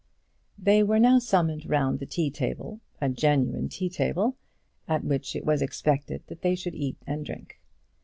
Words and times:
They 0.57 0.81
were 0.81 0.97
now 0.97 1.19
summoned 1.19 1.69
round 1.69 1.99
the 1.99 2.07
tea 2.07 2.31
table, 2.31 2.79
a 2.99 3.07
genuine 3.07 3.69
tea 3.69 3.87
table 3.87 4.35
at 4.87 5.03
which 5.03 5.35
it 5.35 5.45
was 5.45 5.61
expected 5.61 6.23
that 6.25 6.41
they 6.41 6.55
should 6.55 6.73
eat 6.73 6.97
and 7.05 7.23
drink. 7.23 7.61